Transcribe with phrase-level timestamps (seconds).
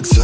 [0.00, 0.16] It's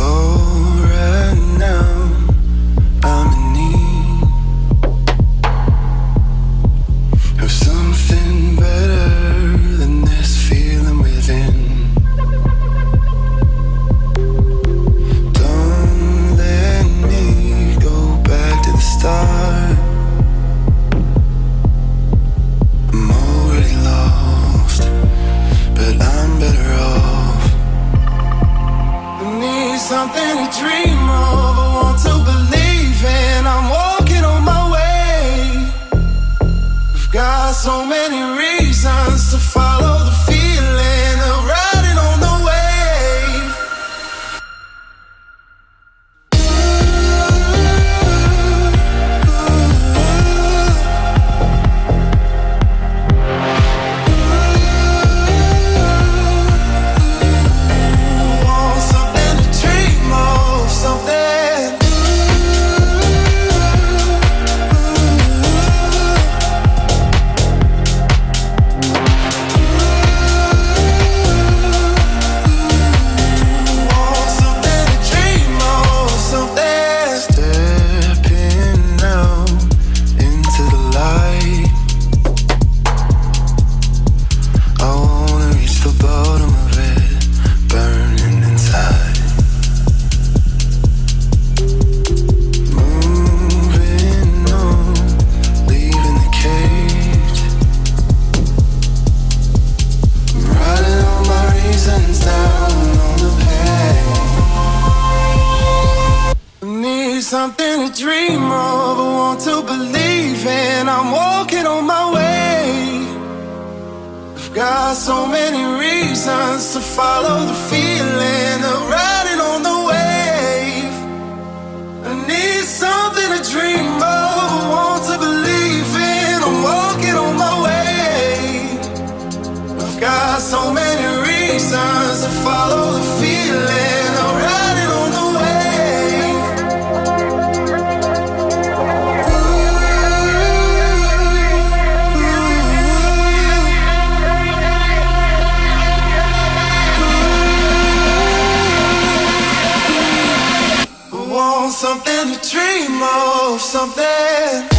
[152.33, 154.74] to dream of something.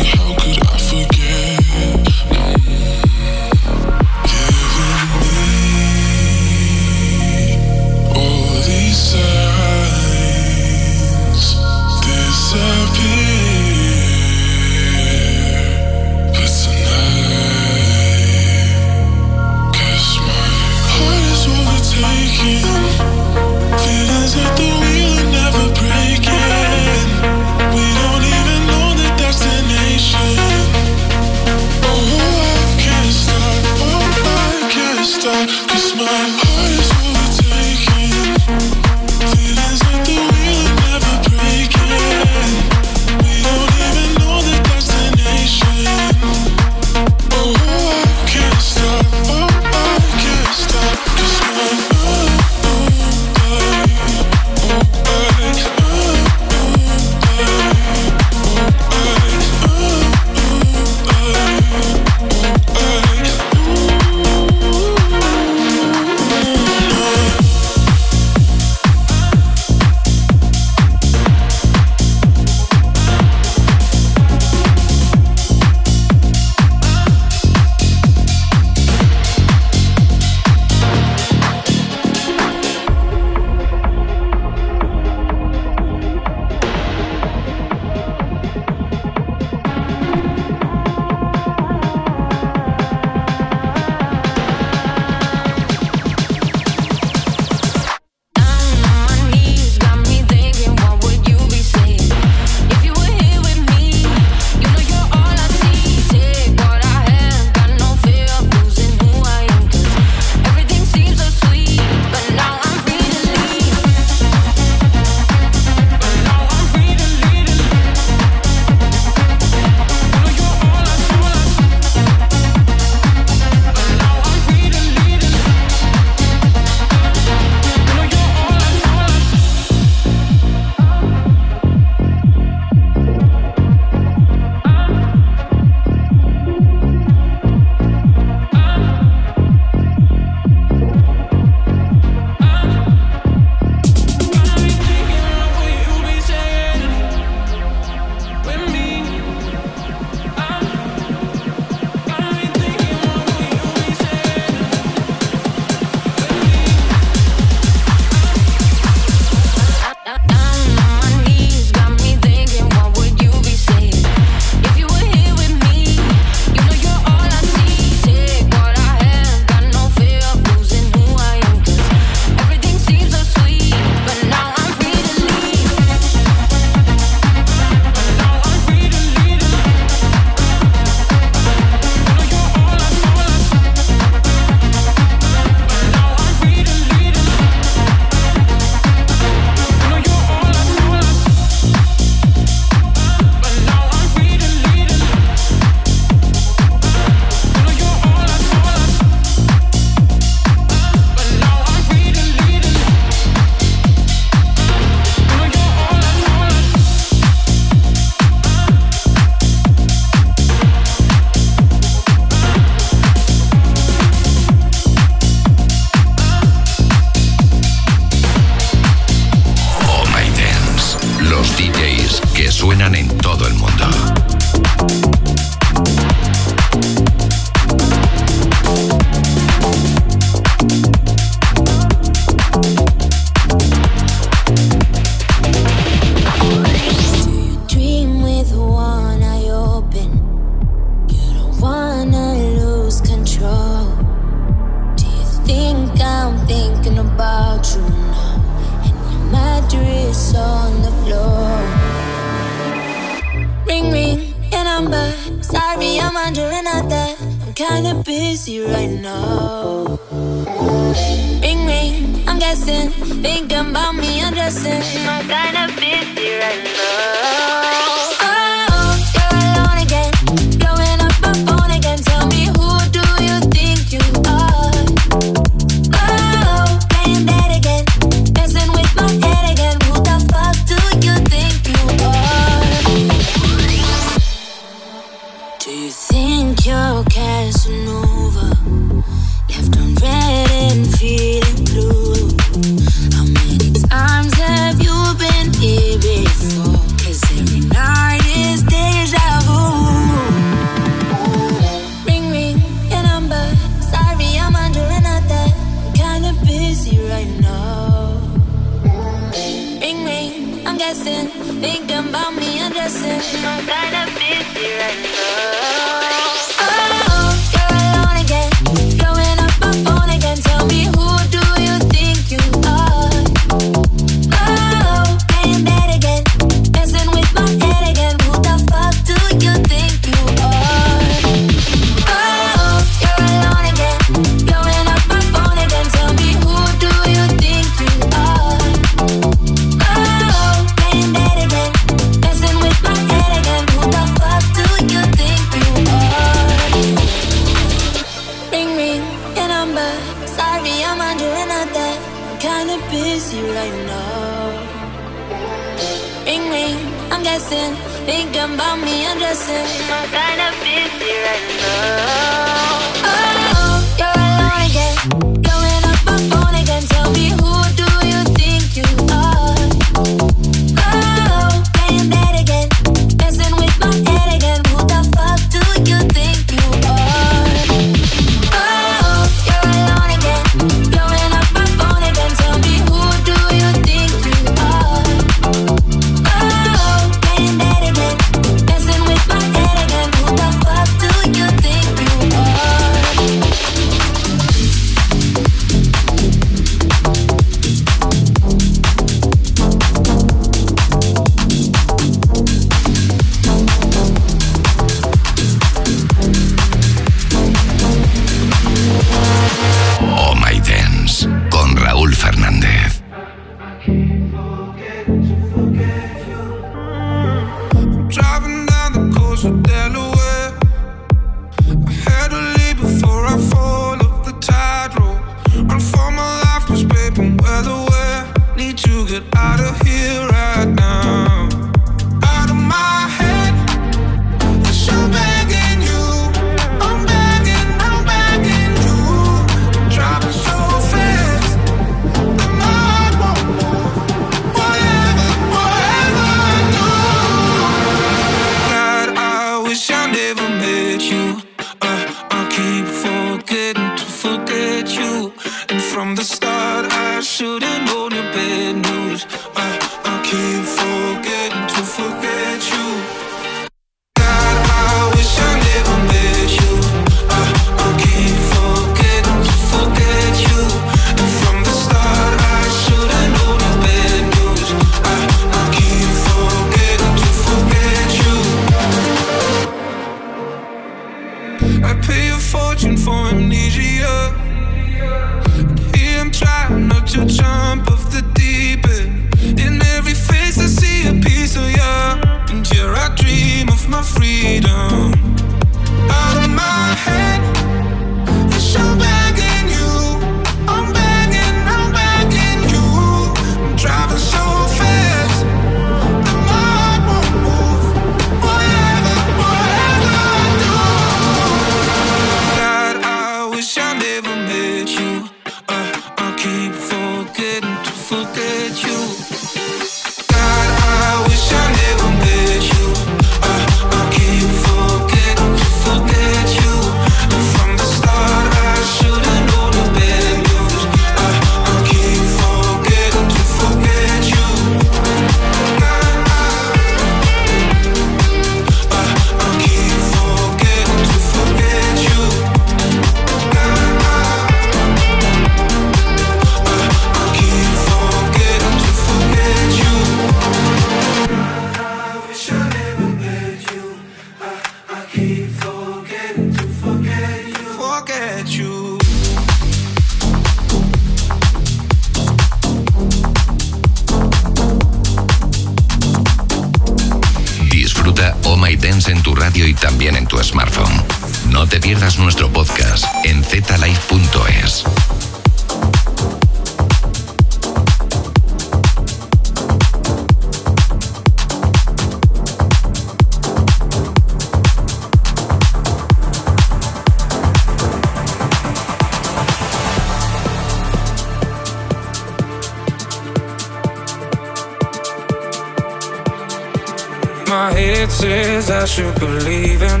[598.86, 600.00] I should be leaving,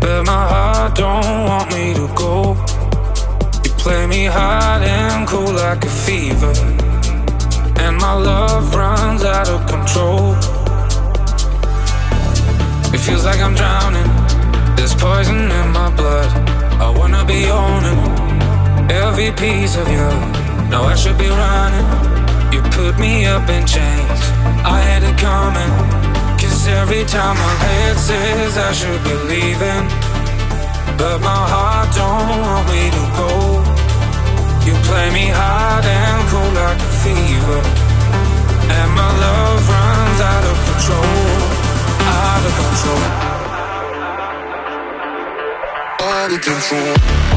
[0.00, 2.56] but my heart don't want me to go.
[3.62, 6.52] You play me hot and cool like a fever,
[7.78, 10.34] and my love runs out of control.
[12.92, 14.10] It feels like I'm drowning.
[14.74, 16.30] There's poison in my blood.
[16.82, 18.00] I wanna be owning
[18.90, 20.08] every piece of you.
[20.68, 21.86] No, I should be running.
[22.52, 24.20] You put me up in chains.
[24.66, 25.97] I had it coming
[26.68, 29.84] every time my head says I should be leaving.
[31.00, 33.32] But my heart don't want me to go.
[34.66, 37.60] You play me hard and cold like a fever.
[38.78, 41.24] And my love runs out of control,
[42.20, 43.04] out of control.
[46.12, 47.27] Out of control.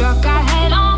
[0.00, 0.93] Lost in head dive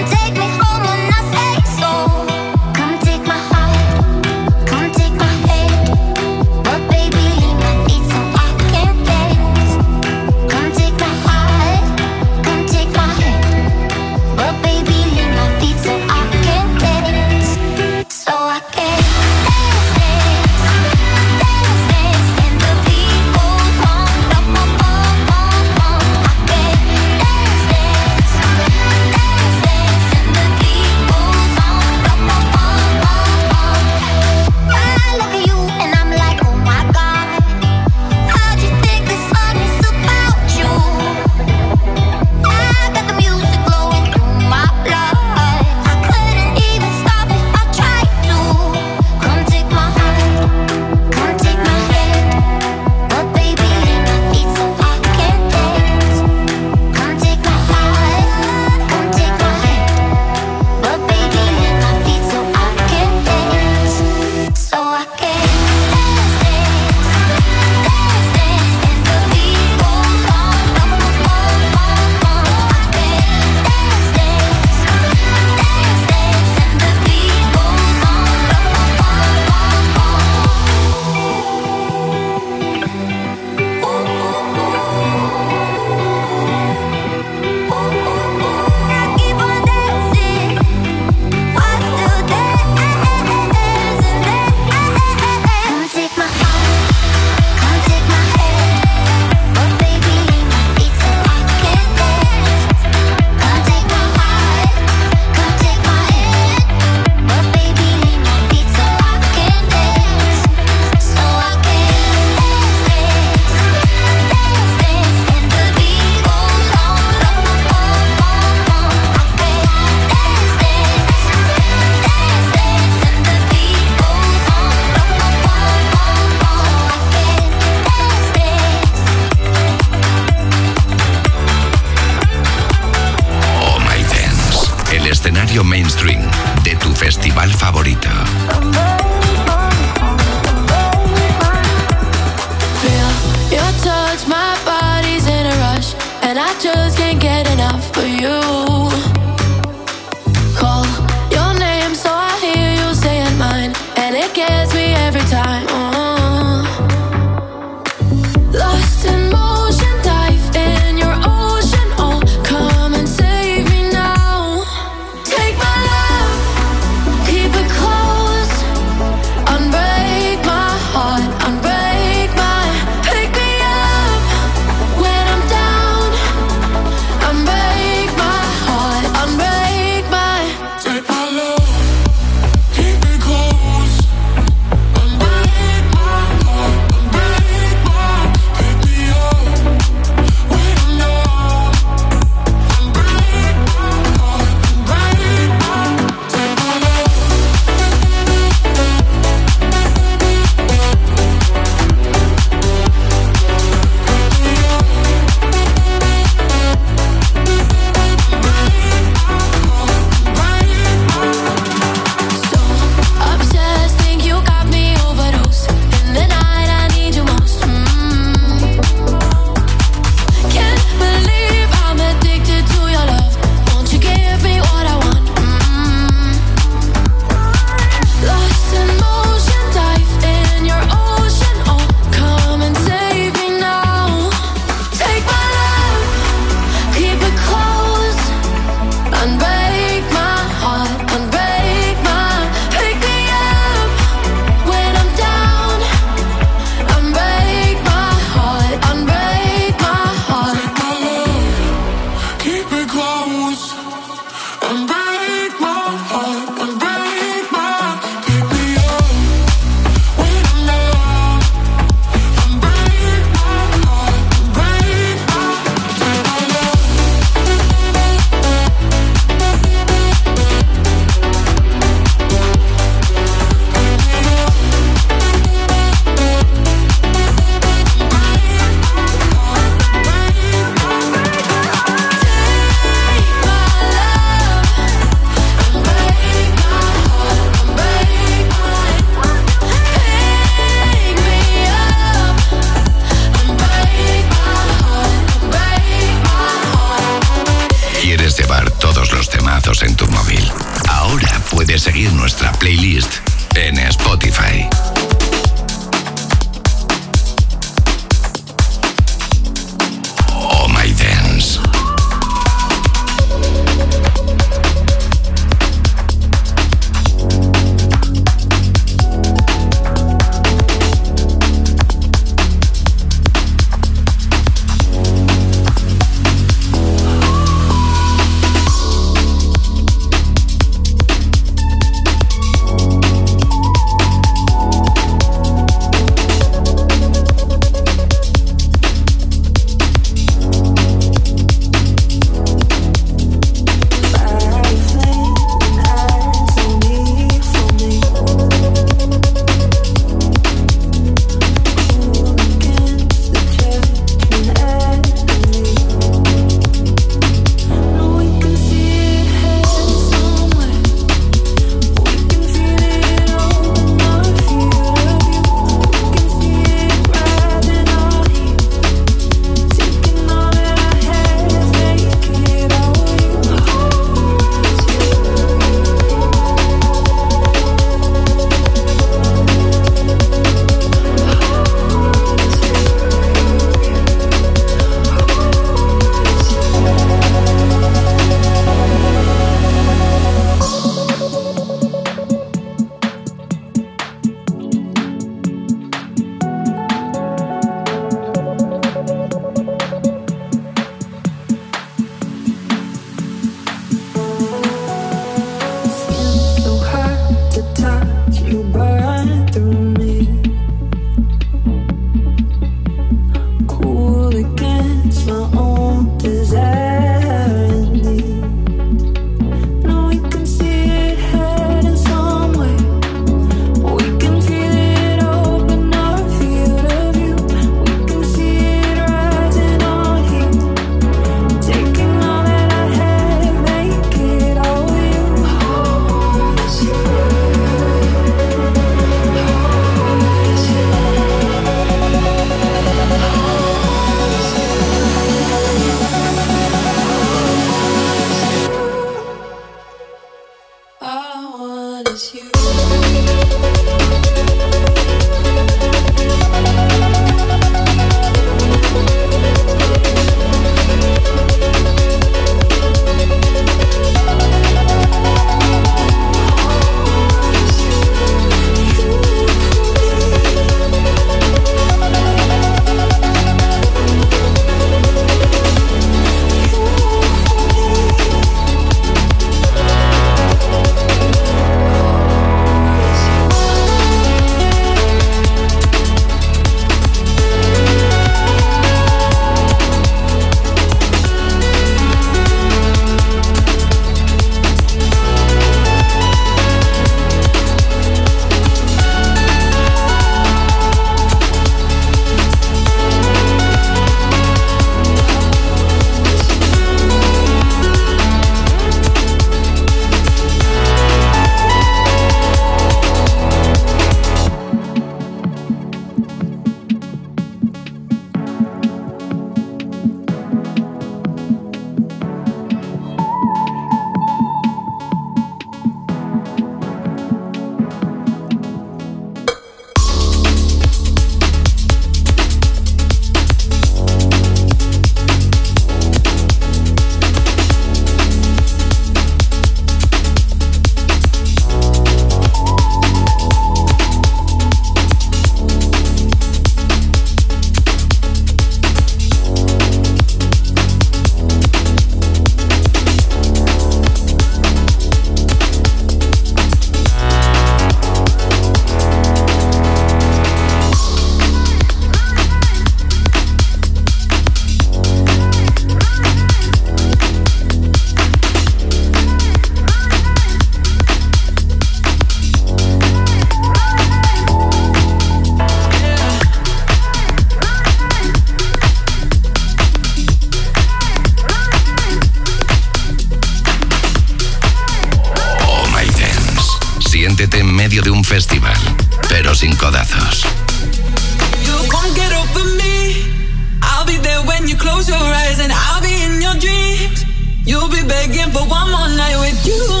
[595.09, 597.25] You'll rise and I'll be in your dreams.
[597.65, 600.00] You'll be begging for one more night with you